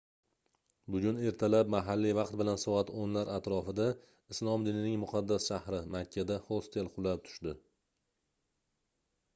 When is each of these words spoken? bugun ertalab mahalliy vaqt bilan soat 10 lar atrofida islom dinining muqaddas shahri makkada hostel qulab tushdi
bugun 0.93 1.19
ertalab 1.31 1.67
mahalliy 1.73 2.15
vaqt 2.19 2.37
bilan 2.39 2.57
soat 2.63 2.89
10 3.01 3.13
lar 3.17 3.31
atrofida 3.35 3.87
islom 4.35 4.67
dinining 4.69 4.97
muqaddas 5.03 5.47
shahri 5.53 5.85
makkada 5.97 6.41
hostel 6.49 6.93
qulab 6.97 7.25
tushdi 7.29 7.57